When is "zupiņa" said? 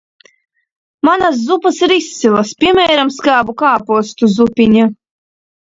4.39-4.91